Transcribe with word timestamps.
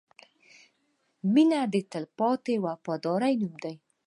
•مینه 1.33 1.61
د 1.73 1.75
تلپاتې 1.91 2.55
وفادارۍ 2.65 3.33
نوم 3.41 3.53
دی. 3.63 3.75